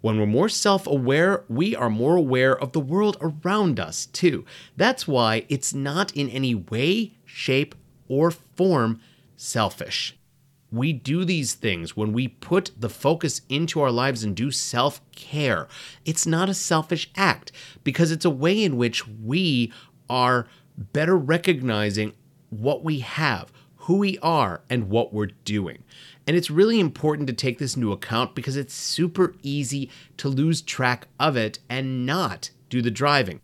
When 0.00 0.18
we're 0.18 0.26
more 0.26 0.48
self 0.48 0.86
aware, 0.86 1.44
we 1.48 1.76
are 1.76 1.90
more 1.90 2.16
aware 2.16 2.56
of 2.56 2.72
the 2.72 2.80
world 2.80 3.18
around 3.20 3.78
us, 3.78 4.06
too. 4.06 4.46
That's 4.76 5.06
why 5.06 5.44
it's 5.48 5.74
not 5.74 6.16
in 6.16 6.30
any 6.30 6.54
way, 6.54 7.18
shape, 7.26 7.74
or 8.08 8.30
form 8.30 9.00
selfish. 9.36 10.16
We 10.72 10.92
do 10.92 11.24
these 11.24 11.54
things 11.54 11.96
when 11.96 12.12
we 12.12 12.28
put 12.28 12.70
the 12.78 12.88
focus 12.88 13.42
into 13.48 13.80
our 13.80 13.90
lives 13.90 14.22
and 14.22 14.36
do 14.36 14.50
self 14.50 15.00
care. 15.12 15.66
It's 16.04 16.26
not 16.26 16.48
a 16.48 16.54
selfish 16.54 17.10
act 17.16 17.52
because 17.82 18.10
it's 18.10 18.24
a 18.24 18.30
way 18.30 18.62
in 18.62 18.76
which 18.76 19.06
we 19.06 19.72
are 20.08 20.46
better 20.76 21.16
recognizing 21.16 22.12
what 22.50 22.84
we 22.84 23.00
have, 23.00 23.52
who 23.76 23.98
we 23.98 24.18
are, 24.18 24.62
and 24.70 24.88
what 24.88 25.12
we're 25.12 25.30
doing. 25.44 25.82
And 26.26 26.36
it's 26.36 26.50
really 26.50 26.78
important 26.78 27.26
to 27.28 27.32
take 27.32 27.58
this 27.58 27.76
into 27.76 27.92
account 27.92 28.34
because 28.34 28.56
it's 28.56 28.74
super 28.74 29.34
easy 29.42 29.90
to 30.18 30.28
lose 30.28 30.62
track 30.62 31.08
of 31.18 31.36
it 31.36 31.58
and 31.68 32.06
not 32.06 32.50
do 32.68 32.82
the 32.82 32.90
driving. 32.90 33.40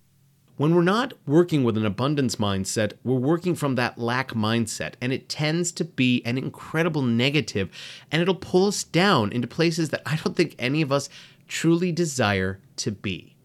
When 0.56 0.75
we're 0.75 0.82
not 0.82 1.12
working 1.26 1.64
with 1.64 1.76
an 1.76 1.84
abundance 1.84 2.36
mindset, 2.36 2.92
we're 3.04 3.16
working 3.16 3.54
from 3.54 3.75
that 3.75 3.98
lack 3.98 4.30
mindset, 4.32 4.94
and 5.02 5.12
it 5.12 5.28
tends 5.28 5.70
to 5.72 5.84
be 5.84 6.22
an 6.25 6.38
incredible 6.38 7.02
negative, 7.02 7.68
and 8.10 8.22
it'll 8.22 8.34
pull 8.34 8.68
us 8.68 8.82
down 8.82 9.32
into 9.32 9.46
places 9.46 9.90
that 9.90 10.00
I 10.06 10.16
don't 10.16 10.34
think 10.34 10.54
any 10.58 10.80
of 10.80 10.90
us 10.90 11.10
truly 11.46 11.92
desire 11.92 12.58
to 12.76 12.90
be. 12.90 13.36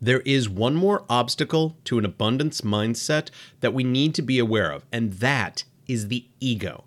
There 0.00 0.20
is 0.20 0.48
one 0.48 0.76
more 0.76 1.04
obstacle 1.10 1.76
to 1.84 1.98
an 1.98 2.04
abundance 2.04 2.60
mindset 2.60 3.30
that 3.58 3.74
we 3.74 3.82
need 3.82 4.14
to 4.14 4.22
be 4.22 4.38
aware 4.38 4.70
of, 4.70 4.86
and 4.92 5.14
that 5.14 5.64
is 5.88 6.06
the 6.06 6.24
ego. 6.38 6.84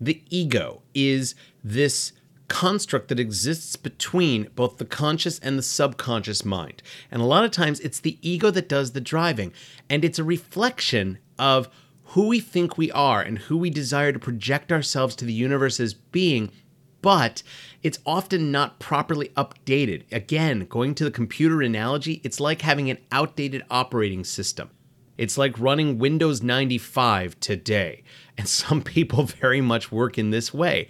The 0.00 0.22
ego 0.30 0.82
is 0.94 1.34
this 1.64 2.12
construct 2.52 3.08
that 3.08 3.18
exists 3.18 3.76
between 3.76 4.46
both 4.54 4.76
the 4.76 4.84
conscious 4.84 5.38
and 5.38 5.58
the 5.58 5.62
subconscious 5.62 6.44
mind. 6.44 6.82
And 7.10 7.22
a 7.22 7.24
lot 7.24 7.46
of 7.46 7.50
times 7.50 7.80
it's 7.80 7.98
the 7.98 8.18
ego 8.20 8.50
that 8.50 8.68
does 8.68 8.92
the 8.92 9.00
driving, 9.00 9.54
and 9.88 10.04
it's 10.04 10.18
a 10.18 10.24
reflection 10.24 11.16
of 11.38 11.70
who 12.08 12.28
we 12.28 12.40
think 12.40 12.76
we 12.76 12.92
are 12.92 13.22
and 13.22 13.38
who 13.38 13.56
we 13.56 13.70
desire 13.70 14.12
to 14.12 14.18
project 14.18 14.70
ourselves 14.70 15.16
to 15.16 15.24
the 15.24 15.32
universe 15.32 15.80
as 15.80 15.94
being. 15.94 16.52
But 17.00 17.42
it's 17.82 18.00
often 18.04 18.52
not 18.52 18.78
properly 18.78 19.28
updated. 19.30 20.02
Again, 20.12 20.66
going 20.66 20.94
to 20.96 21.04
the 21.04 21.10
computer 21.10 21.62
analogy, 21.62 22.20
it's 22.22 22.38
like 22.38 22.60
having 22.60 22.90
an 22.90 22.98
outdated 23.10 23.62
operating 23.70 24.24
system. 24.24 24.68
It's 25.16 25.38
like 25.38 25.58
running 25.58 25.98
Windows 25.98 26.42
95 26.42 27.40
today. 27.40 28.02
And 28.36 28.46
some 28.60 28.82
people 28.82 29.24
very 29.24 29.62
much 29.62 29.90
work 29.90 30.18
in 30.18 30.28
this 30.28 30.52
way 30.52 30.88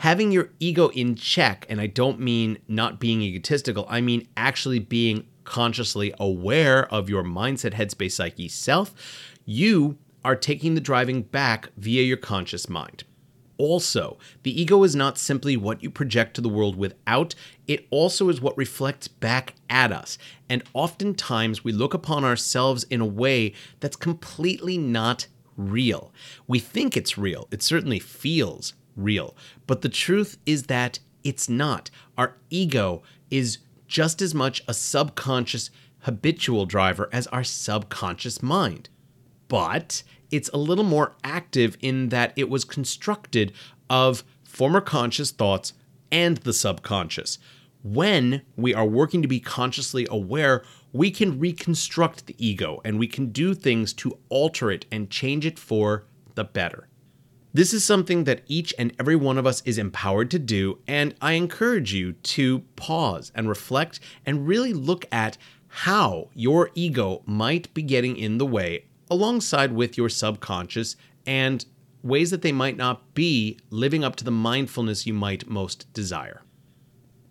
having 0.00 0.32
your 0.32 0.48
ego 0.58 0.88
in 0.88 1.14
check, 1.14 1.66
and 1.68 1.78
I 1.78 1.86
don't 1.86 2.18
mean 2.18 2.56
not 2.66 2.98
being 2.98 3.20
egotistical, 3.20 3.84
I 3.86 4.00
mean 4.00 4.26
actually 4.34 4.78
being 4.78 5.26
consciously 5.44 6.14
aware 6.18 6.86
of 6.92 7.10
your 7.10 7.22
mindset, 7.22 7.74
headspace, 7.74 8.12
psyche, 8.12 8.48
self, 8.48 8.94
you 9.44 9.98
are 10.24 10.36
taking 10.36 10.74
the 10.74 10.80
driving 10.80 11.20
back 11.20 11.68
via 11.76 12.02
your 12.02 12.16
conscious 12.16 12.66
mind. 12.66 13.04
Also, 13.58 14.16
the 14.42 14.58
ego 14.58 14.84
is 14.84 14.96
not 14.96 15.18
simply 15.18 15.54
what 15.54 15.82
you 15.82 15.90
project 15.90 16.32
to 16.32 16.40
the 16.40 16.48
world 16.48 16.76
without, 16.76 17.34
it 17.66 17.86
also 17.90 18.30
is 18.30 18.40
what 18.40 18.56
reflects 18.56 19.06
back 19.06 19.54
at 19.68 19.92
us. 19.92 20.16
And 20.48 20.62
oftentimes 20.72 21.62
we 21.62 21.72
look 21.72 21.92
upon 21.92 22.24
ourselves 22.24 22.84
in 22.84 23.02
a 23.02 23.06
way 23.06 23.52
that's 23.80 23.96
completely 23.96 24.78
not 24.78 25.26
real. 25.58 26.10
We 26.46 26.58
think 26.58 26.96
it's 26.96 27.18
real, 27.18 27.48
it 27.50 27.62
certainly 27.62 27.98
feels 27.98 28.72
real. 29.02 29.36
But 29.66 29.82
the 29.82 29.88
truth 29.88 30.38
is 30.46 30.64
that 30.64 30.98
it's 31.24 31.48
not. 31.48 31.90
Our 32.16 32.36
ego 32.48 33.02
is 33.30 33.58
just 33.86 34.22
as 34.22 34.34
much 34.34 34.62
a 34.68 34.74
subconscious 34.74 35.70
habitual 36.00 36.66
driver 36.66 37.08
as 37.12 37.26
our 37.28 37.44
subconscious 37.44 38.42
mind. 38.42 38.88
But 39.48 40.02
it's 40.30 40.48
a 40.50 40.58
little 40.58 40.84
more 40.84 41.16
active 41.24 41.76
in 41.80 42.08
that 42.10 42.32
it 42.36 42.48
was 42.48 42.64
constructed 42.64 43.52
of 43.88 44.24
former 44.44 44.80
conscious 44.80 45.30
thoughts 45.30 45.72
and 46.10 46.38
the 46.38 46.52
subconscious. 46.52 47.38
When 47.82 48.42
we 48.56 48.74
are 48.74 48.86
working 48.86 49.22
to 49.22 49.28
be 49.28 49.40
consciously 49.40 50.06
aware, 50.10 50.62
we 50.92 51.10
can 51.10 51.38
reconstruct 51.38 52.26
the 52.26 52.36
ego 52.38 52.80
and 52.84 52.98
we 52.98 53.06
can 53.06 53.30
do 53.30 53.54
things 53.54 53.92
to 53.94 54.18
alter 54.28 54.70
it 54.70 54.86
and 54.90 55.10
change 55.10 55.46
it 55.46 55.58
for 55.58 56.04
the 56.34 56.44
better. 56.44 56.88
This 57.52 57.74
is 57.74 57.84
something 57.84 58.24
that 58.24 58.42
each 58.46 58.72
and 58.78 58.92
every 58.98 59.16
one 59.16 59.36
of 59.36 59.46
us 59.46 59.60
is 59.64 59.76
empowered 59.76 60.30
to 60.30 60.38
do, 60.38 60.78
and 60.86 61.14
I 61.20 61.32
encourage 61.32 61.92
you 61.92 62.12
to 62.12 62.60
pause 62.76 63.32
and 63.34 63.48
reflect 63.48 63.98
and 64.24 64.46
really 64.46 64.72
look 64.72 65.04
at 65.10 65.36
how 65.66 66.28
your 66.32 66.70
ego 66.74 67.22
might 67.26 67.72
be 67.74 67.82
getting 67.82 68.16
in 68.16 68.38
the 68.38 68.46
way 68.46 68.84
alongside 69.10 69.72
with 69.72 69.96
your 69.96 70.08
subconscious 70.08 70.94
and 71.26 71.64
ways 72.02 72.30
that 72.30 72.42
they 72.42 72.52
might 72.52 72.76
not 72.76 73.14
be 73.14 73.58
living 73.70 74.04
up 74.04 74.14
to 74.16 74.24
the 74.24 74.30
mindfulness 74.30 75.06
you 75.06 75.12
might 75.12 75.48
most 75.48 75.92
desire. 75.92 76.42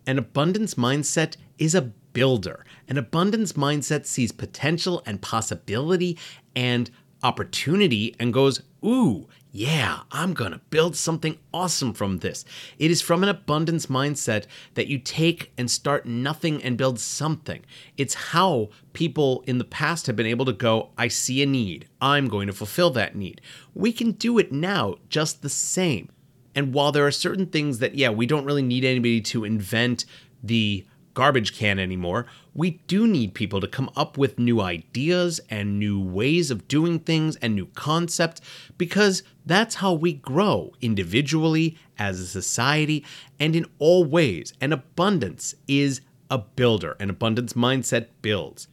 An 0.06 0.18
abundance 0.18 0.74
mindset 0.74 1.36
is 1.58 1.74
a 1.74 1.92
builder. 2.12 2.64
An 2.88 2.98
abundance 2.98 3.54
mindset 3.54 4.06
sees 4.06 4.32
potential 4.32 5.02
and 5.06 5.22
possibility 5.22 6.18
and 6.54 6.90
opportunity 7.22 8.14
and 8.18 8.32
goes, 8.32 8.62
Ooh, 8.84 9.28
yeah, 9.52 10.00
I'm 10.12 10.32
going 10.32 10.52
to 10.52 10.60
build 10.70 10.94
something 10.94 11.36
awesome 11.52 11.92
from 11.92 12.18
this. 12.18 12.44
It 12.78 12.90
is 12.90 13.02
from 13.02 13.22
an 13.22 13.28
abundance 13.28 13.86
mindset 13.86 14.46
that 14.74 14.86
you 14.86 14.98
take 14.98 15.52
and 15.58 15.68
start 15.68 16.06
nothing 16.06 16.62
and 16.62 16.78
build 16.78 17.00
something. 17.00 17.62
It's 17.96 18.14
how 18.14 18.68
people 18.92 19.42
in 19.46 19.58
the 19.58 19.64
past 19.64 20.06
have 20.06 20.14
been 20.14 20.26
able 20.26 20.44
to 20.44 20.52
go, 20.52 20.90
I 20.96 21.08
see 21.08 21.42
a 21.42 21.46
need. 21.46 21.88
I'm 22.00 22.28
going 22.28 22.46
to 22.46 22.52
fulfill 22.52 22.90
that 22.90 23.16
need. 23.16 23.40
We 23.74 23.92
can 23.92 24.12
do 24.12 24.38
it 24.38 24.52
now 24.52 24.96
just 25.08 25.42
the 25.42 25.48
same. 25.48 26.10
And 26.54 26.72
while 26.72 26.92
there 26.92 27.06
are 27.06 27.12
certain 27.12 27.46
things 27.46 27.78
that, 27.80 27.96
yeah, 27.96 28.10
we 28.10 28.26
don't 28.26 28.44
really 28.44 28.62
need 28.62 28.84
anybody 28.84 29.20
to 29.22 29.44
invent 29.44 30.04
the 30.42 30.86
garbage 31.14 31.56
can 31.56 31.78
anymore, 31.78 32.26
we 32.54 32.72
do 32.86 33.06
need 33.06 33.34
people 33.34 33.60
to 33.60 33.68
come 33.68 33.90
up 33.96 34.18
with 34.18 34.38
new 34.38 34.60
ideas 34.60 35.40
and 35.48 35.78
new 35.78 36.00
ways 36.00 36.50
of 36.50 36.68
doing 36.68 36.98
things 36.98 37.36
and 37.36 37.54
new 37.54 37.66
concepts 37.66 38.40
because 38.76 39.22
that's 39.46 39.76
how 39.76 39.92
we 39.92 40.12
grow 40.12 40.72
individually, 40.80 41.76
as 41.98 42.18
a 42.18 42.26
society, 42.26 43.04
and 43.38 43.54
in 43.54 43.66
all 43.78 44.04
ways. 44.04 44.52
And 44.60 44.72
abundance 44.72 45.54
is 45.68 46.00
a 46.30 46.38
builder, 46.38 46.96
an 46.98 47.10
abundance 47.10 47.52
mindset 47.52 48.06
builds. 48.22 48.68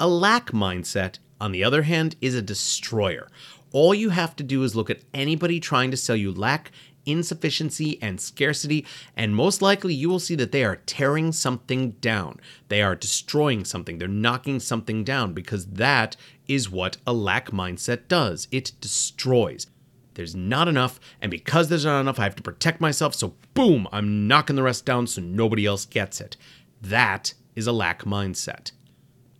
A 0.00 0.08
lack 0.08 0.50
mindset, 0.50 1.18
on 1.40 1.52
the 1.52 1.62
other 1.62 1.82
hand, 1.82 2.16
is 2.20 2.34
a 2.34 2.42
destroyer. 2.42 3.28
All 3.72 3.94
you 3.94 4.10
have 4.10 4.36
to 4.36 4.42
do 4.42 4.62
is 4.64 4.76
look 4.76 4.90
at 4.90 5.02
anybody 5.14 5.60
trying 5.60 5.90
to 5.90 5.96
sell 5.96 6.16
you 6.16 6.32
lack, 6.32 6.70
insufficiency, 7.06 8.00
and 8.02 8.20
scarcity, 8.20 8.86
and 9.16 9.34
most 9.34 9.62
likely 9.62 9.94
you 9.94 10.08
will 10.08 10.18
see 10.18 10.34
that 10.36 10.52
they 10.52 10.64
are 10.64 10.76
tearing 10.76 11.32
something 11.32 11.90
down. 11.92 12.40
They 12.68 12.82
are 12.82 12.94
destroying 12.94 13.64
something. 13.64 13.98
They're 13.98 14.08
knocking 14.08 14.60
something 14.60 15.04
down 15.04 15.32
because 15.32 15.66
that 15.66 16.16
is 16.48 16.70
what 16.70 16.96
a 17.06 17.12
lack 17.12 17.50
mindset 17.50 18.08
does 18.08 18.48
it 18.50 18.72
destroys. 18.80 19.66
There's 20.14 20.34
not 20.34 20.68
enough, 20.68 21.00
and 21.20 21.30
because 21.30 21.68
there's 21.68 21.84
not 21.84 22.00
enough, 22.00 22.18
I 22.18 22.24
have 22.24 22.36
to 22.36 22.42
protect 22.42 22.80
myself, 22.80 23.14
so 23.14 23.34
boom, 23.54 23.88
I'm 23.92 24.26
knocking 24.28 24.56
the 24.56 24.62
rest 24.62 24.84
down 24.84 25.06
so 25.06 25.22
nobody 25.22 25.64
else 25.66 25.86
gets 25.86 26.20
it. 26.20 26.36
That 26.80 27.34
is 27.54 27.66
a 27.66 27.72
lack 27.72 28.04
mindset. 28.04 28.72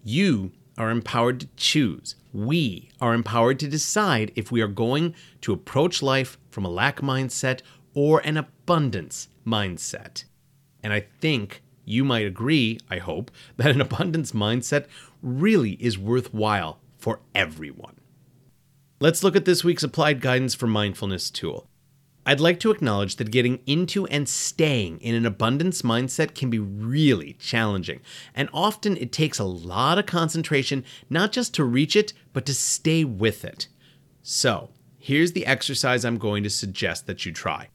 You 0.04 0.52
are 0.78 0.90
empowered 0.90 1.40
to 1.40 1.48
choose. 1.56 2.14
We 2.32 2.90
are 3.00 3.12
empowered 3.12 3.58
to 3.60 3.68
decide 3.68 4.32
if 4.36 4.50
we 4.50 4.62
are 4.62 4.68
going 4.68 5.14
to 5.42 5.52
approach 5.52 6.02
life 6.02 6.38
from 6.50 6.64
a 6.64 6.70
lack 6.70 7.00
mindset 7.00 7.60
or 7.94 8.20
an 8.20 8.36
abundance 8.36 9.28
mindset. 9.46 10.24
And 10.82 10.92
I 10.92 11.00
think 11.20 11.62
you 11.84 12.04
might 12.04 12.26
agree, 12.26 12.78
I 12.90 12.98
hope, 12.98 13.30
that 13.56 13.70
an 13.70 13.80
abundance 13.80 14.32
mindset 14.32 14.86
really 15.22 15.72
is 15.72 15.98
worthwhile 15.98 16.80
for 16.98 17.20
everyone. 17.34 17.96
Let's 19.00 19.24
look 19.24 19.34
at 19.34 19.44
this 19.44 19.64
week's 19.64 19.82
applied 19.82 20.20
guidance 20.20 20.54
for 20.54 20.68
mindfulness 20.68 21.28
tool. 21.28 21.68
I'd 22.24 22.40
like 22.40 22.60
to 22.60 22.70
acknowledge 22.70 23.16
that 23.16 23.32
getting 23.32 23.60
into 23.66 24.06
and 24.06 24.28
staying 24.28 25.00
in 25.00 25.16
an 25.16 25.26
abundance 25.26 25.82
mindset 25.82 26.36
can 26.36 26.50
be 26.50 26.58
really 26.60 27.32
challenging, 27.34 28.00
and 28.34 28.48
often 28.52 28.96
it 28.96 29.10
takes 29.10 29.40
a 29.40 29.44
lot 29.44 29.98
of 29.98 30.06
concentration 30.06 30.84
not 31.10 31.32
just 31.32 31.52
to 31.54 31.64
reach 31.64 31.96
it, 31.96 32.12
but 32.32 32.46
to 32.46 32.54
stay 32.54 33.04
with 33.04 33.44
it. 33.44 33.66
So, 34.22 34.70
here's 34.98 35.32
the 35.32 35.46
exercise 35.46 36.04
I'm 36.04 36.18
going 36.18 36.44
to 36.44 36.50
suggest 36.50 37.08
that 37.08 37.26
you 37.26 37.32
try. 37.32 37.70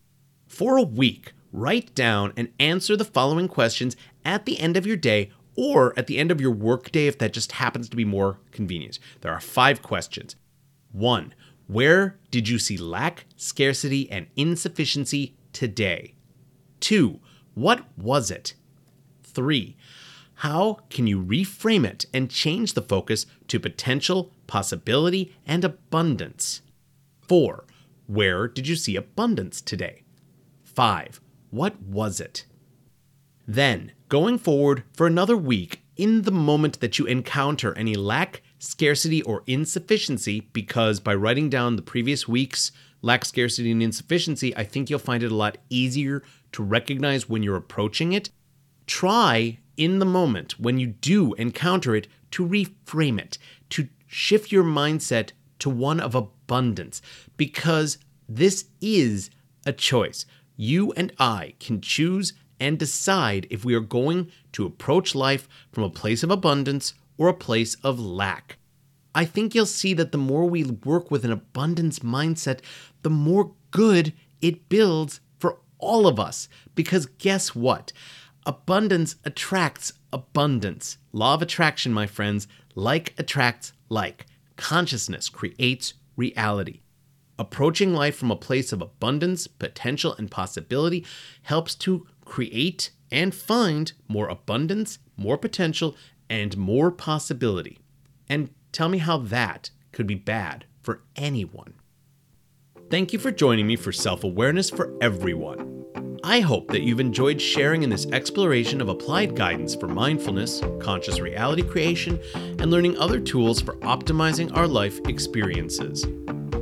For 0.48 0.78
a 0.78 0.84
week, 0.84 1.34
write 1.52 1.94
down 1.94 2.32
and 2.38 2.54
answer 2.58 2.96
the 2.96 3.04
following 3.04 3.50
questions 3.50 3.98
at 4.24 4.46
the 4.46 4.60
end 4.60 4.78
of 4.78 4.88
your 4.88 4.96
day 4.96 5.30
or 5.58 5.94
at 6.00 6.08
the 6.08 6.18
end 6.18 6.32
of 6.32 6.40
your 6.40 6.52
workday 6.52 7.08
if 7.08 7.18
that 7.18 7.34
just 7.34 7.54
happens 7.54 7.90
to 7.90 7.98
be 7.98 8.06
more 8.06 8.40
convenient. 8.52 9.00
There 9.22 9.34
are 9.34 9.42
five 9.42 9.82
questions. 9.82 10.38
One, 10.94 11.34
where 11.68 12.18
did 12.32 12.48
you 12.48 12.60
see 12.60 12.78
lack, 12.78 13.26
scarcity, 13.36 14.10
and 14.10 14.28
insufficiency 14.36 15.36
today? 15.54 16.14
Two, 16.80 17.20
what 17.54 17.86
was 17.98 18.32
it? 18.32 18.54
Three, 19.24 19.76
how 20.36 20.80
can 20.90 21.08
you 21.08 21.22
reframe 21.22 21.86
it 21.86 22.06
and 22.14 22.30
change 22.30 22.74
the 22.74 22.82
focus 22.82 23.26
to 23.48 23.60
potential, 23.60 24.32
possibility, 24.46 25.36
and 25.46 25.66
abundance? 25.66 26.62
Four, 27.22 27.66
where 28.06 28.48
did 28.48 28.68
you 28.68 28.76
see 28.76 28.96
abundance 28.96 29.60
today? 29.62 30.04
Five, 30.64 31.20
what 31.50 31.82
was 31.82 32.22
it? 32.22 32.46
Then, 33.48 33.94
going 34.10 34.38
forward 34.38 34.84
for 34.94 35.08
another 35.08 35.36
week, 35.36 35.82
in 35.96 36.22
the 36.22 36.32
moment 36.32 36.80
that 36.80 37.00
you 37.00 37.06
encounter 37.06 37.76
any 37.76 37.96
lack, 37.96 38.42
scarcity, 38.60 39.22
or 39.22 39.44
insufficiency, 39.48 40.48
because 40.54 41.00
by 41.00 41.14
writing 41.14 41.50
down 41.50 41.76
the 41.76 41.82
previous 41.82 42.28
week's 42.28 42.72
lack, 43.02 43.26
scarcity, 43.26 43.72
and 43.72 43.84
insufficiency, 43.84 44.56
I 44.56 44.64
think 44.64 44.90
you'll 44.90 45.00
find 45.00 45.24
it 45.24 45.32
a 45.32 45.36
lot 45.36 45.58
easier 45.70 46.24
to 46.54 46.64
recognize 46.64 47.30
when 47.30 47.44
you're 47.44 47.56
approaching 47.56 48.14
it. 48.14 48.30
Try 48.88 49.60
in 49.76 50.00
the 50.00 50.06
moment 50.06 50.60
when 50.60 50.80
you 50.80 50.88
do 50.88 51.34
encounter 51.36 51.96
it 51.96 52.08
to 52.32 52.48
reframe 52.48 53.20
it, 53.20 53.38
to 53.70 53.88
shift 54.08 54.52
your 54.52 54.64
mindset 54.64 55.32
to 55.60 55.70
one 55.70 56.00
of 56.00 56.16
abundance, 56.16 57.02
because 57.36 57.98
this 58.28 58.66
is 58.82 59.30
a 59.66 59.74
choice. 59.74 60.26
You 60.56 60.92
and 60.94 61.14
I 61.20 61.54
can 61.60 61.82
choose 61.82 62.34
and 62.60 62.80
decide 62.80 63.46
if 63.52 63.64
we 63.64 63.76
are 63.76 63.80
going 63.80 64.32
to 64.54 64.66
approach 64.66 65.14
life 65.14 65.48
from 65.72 65.84
a 65.84 65.90
place 65.90 66.24
of 66.24 66.32
abundance 66.32 66.96
or 67.18 67.28
a 67.28 67.34
place 67.34 67.76
of 67.84 68.00
lack. 68.00 68.58
I 69.16 69.26
think 69.26 69.56
you'll 69.56 69.66
see 69.66 69.94
that 69.96 70.12
the 70.12 70.18
more 70.18 70.46
we 70.46 70.64
work 70.64 71.10
with 71.10 71.26
an 71.26 71.32
abundance 71.32 72.00
mindset, 72.00 72.60
the 73.02 73.10
more 73.10 73.54
good 73.72 74.14
it 74.42 74.70
builds 74.70 75.20
for 75.40 75.60
all 75.80 76.08
of 76.08 76.20
us. 76.20 76.48
Because 76.76 77.08
guess 77.08 77.56
what? 77.56 77.92
Abundance 78.46 79.16
attracts 79.26 79.94
abundance. 80.14 80.98
Law 81.12 81.34
of 81.34 81.42
attraction, 81.42 81.92
my 81.92 82.06
friends. 82.06 82.48
Like 82.76 83.16
attracts 83.18 83.74
like. 83.90 84.28
Consciousness 84.56 85.30
creates 85.30 85.96
reality. 86.16 86.82
Approaching 87.40 87.94
life 87.94 88.16
from 88.16 88.32
a 88.32 88.36
place 88.36 88.72
of 88.72 88.82
abundance, 88.82 89.48
potential, 89.48 90.16
and 90.18 90.30
possibility 90.30 91.06
helps 91.44 91.76
to 91.76 92.08
create 92.26 92.92
and 93.12 93.34
find 93.34 93.94
more 94.08 94.28
abundance, 94.28 95.00
more 95.16 95.38
potential, 95.38 95.96
and 96.30 96.58
more 96.58 96.92
possibility. 96.92 97.80
And 98.30 98.50
tell 98.72 98.90
me 98.90 99.00
how 99.00 99.18
that 99.18 99.72
could 99.92 100.08
be 100.08 100.16
bad 100.16 100.66
for 100.82 101.02
anyone. 101.16 101.74
Thank 102.90 103.12
you 103.12 103.20
for 103.20 103.32
joining 103.32 103.68
me 103.68 103.76
for 103.76 103.92
Self 103.92 104.24
Awareness 104.24 104.70
for 104.70 104.96
Everyone. 105.02 105.86
I 106.24 106.40
hope 106.40 106.70
that 106.70 106.82
you've 106.82 107.00
enjoyed 107.00 107.42
sharing 107.42 107.84
in 107.84 107.90
this 107.90 108.06
exploration 108.08 108.82
of 108.82 108.90
applied 108.90 109.36
guidance 109.36 109.76
for 109.76 109.88
mindfulness, 109.88 110.62
conscious 110.80 111.20
reality 111.20 111.62
creation, 111.62 112.20
and 112.36 112.72
learning 112.72 112.98
other 112.98 113.20
tools 113.20 113.62
for 113.62 113.76
optimizing 113.78 114.56
our 114.56 114.68
life 114.68 115.00
experiences. 115.08 116.06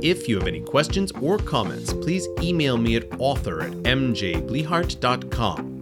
If 0.02 0.28
you 0.28 0.38
have 0.38 0.46
any 0.46 0.60
questions 0.60 1.10
or 1.20 1.38
comments, 1.38 1.92
please 1.92 2.28
email 2.40 2.76
me 2.76 2.96
at 2.96 3.18
author 3.18 3.62
at 3.62 3.72
mjblehart.com. 3.72 5.75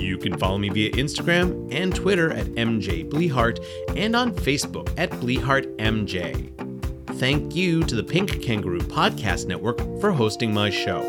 You 0.00 0.16
can 0.16 0.36
follow 0.38 0.58
me 0.58 0.70
via 0.70 0.90
Instagram 0.92 1.72
and 1.72 1.94
Twitter 1.94 2.32
at 2.32 2.46
mjblehart 2.46 3.64
and 3.96 4.16
on 4.16 4.32
Facebook 4.32 4.92
at 4.96 5.10
blehartmj. 5.10 6.50
Thank 7.18 7.54
you 7.54 7.82
to 7.84 7.94
the 7.94 8.02
Pink 8.02 8.42
Kangaroo 8.42 8.80
Podcast 8.80 9.46
Network 9.46 9.78
for 10.00 10.10
hosting 10.10 10.54
my 10.54 10.70
show. 10.70 11.02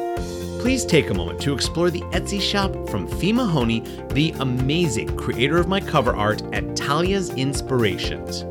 Please 0.60 0.86
take 0.86 1.10
a 1.10 1.13
moment 1.13 1.41
to 1.41 1.54
explore 1.54 1.89
the 1.89 2.01
Etsy 2.12 2.41
shop 2.41 2.89
from 2.89 3.08
Fee 3.08 3.34
Mahoney, 3.34 3.80
the 4.10 4.32
amazing 4.39 5.15
creator 5.17 5.58
of 5.58 5.67
my 5.67 5.80
cover 5.80 6.13
art 6.15 6.43
at 6.54 6.75
Talia's 6.75 7.30
Inspirations. 7.32 8.43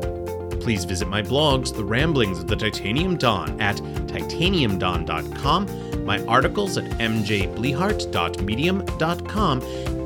Please 0.61 0.85
visit 0.85 1.07
my 1.07 1.21
blogs, 1.21 1.73
The 1.73 1.83
Ramblings 1.83 2.39
of 2.39 2.47
the 2.47 2.55
Titanium 2.55 3.15
Dawn, 3.15 3.61
at 3.61 3.77
titaniumdawn.com, 3.77 5.67
my 6.05 6.23
articles 6.25 6.77
at 6.77 6.85
mjblehart.medium.com, 6.85 9.61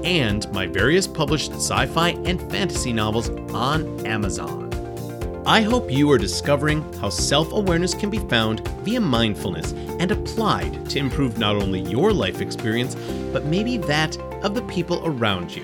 and 0.06 0.52
my 0.52 0.68
various 0.68 1.08
published 1.08 1.54
sci 1.54 1.86
fi 1.88 2.10
and 2.10 2.40
fantasy 2.52 2.94
novels 2.94 3.30
on 3.54 4.06
Amazon. 4.06 4.66
I 5.48 5.62
hope 5.62 5.92
you 5.92 6.12
are 6.12 6.18
discovering 6.18 6.82
how 6.94 7.10
self 7.10 7.54
awareness 7.54 7.94
can 7.94 8.10
be 8.10 8.18
found 8.18 8.68
via 8.80 9.00
mindfulness 9.00 9.74
and 10.00 10.12
applied 10.12 10.90
to 10.90 10.98
improve 10.98 11.38
not 11.38 11.56
only 11.56 11.82
your 11.82 12.12
life 12.12 12.42
experience, 12.42 12.96
but 13.32 13.46
maybe 13.46 13.78
that 13.78 14.18
of 14.44 14.56
the 14.56 14.64
people 14.64 15.04
around 15.06 15.56
you. 15.56 15.64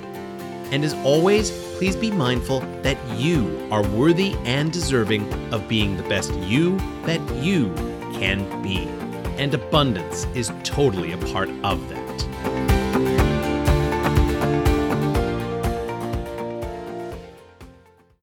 And 0.71 0.85
as 0.85 0.93
always, 1.03 1.49
please 1.77 1.95
be 1.95 2.11
mindful 2.11 2.59
that 2.83 2.97
you 3.17 3.67
are 3.71 3.81
worthy 3.87 4.35
and 4.45 4.71
deserving 4.71 5.27
of 5.51 5.67
being 5.67 5.97
the 5.97 6.03
best 6.03 6.31
you 6.35 6.77
that 7.05 7.19
you 7.37 7.73
can 8.13 8.61
be. 8.61 9.00
And 9.41 9.55
abundance 9.55 10.27
is 10.35 10.51
totally 10.63 11.13
a 11.13 11.17
part 11.17 11.49
of 11.63 11.89
that. 11.89 12.50